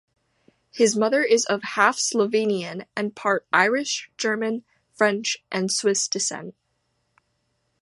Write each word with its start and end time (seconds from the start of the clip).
His 0.71 0.95
mother 0.97 1.23
is 1.23 1.45
of 1.45 1.61
half 1.61 1.97
Slovenian 1.97 2.87
and 2.97 3.15
part 3.15 3.45
Irish, 3.53 4.09
German, 4.17 4.63
French, 4.93 5.37
and 5.51 5.71
Swiss 5.71 6.07
descent. 6.07 6.55